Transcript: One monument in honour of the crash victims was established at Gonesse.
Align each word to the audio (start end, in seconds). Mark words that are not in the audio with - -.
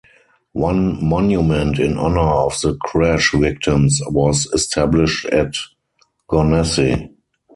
One 0.53 1.05
monument 1.07 1.77
in 1.77 1.95
honour 1.95 2.27
of 2.27 2.59
the 2.59 2.75
crash 2.81 3.33
victims 3.33 4.01
was 4.07 4.47
established 4.51 5.25
at 5.27 5.53
Gonesse. 6.27 7.07